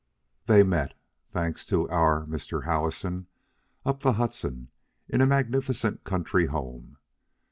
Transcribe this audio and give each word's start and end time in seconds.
They 0.47 0.63
met 0.63 0.95
thanks 1.31 1.63
to 1.67 1.87
"our" 1.89 2.25
Mr. 2.25 2.63
Howison, 2.65 3.27
up 3.85 3.99
the 3.99 4.13
Hudson, 4.13 4.69
in 5.07 5.21
a 5.21 5.27
magnificent 5.27 6.05
country 6.05 6.47
home. 6.47 6.97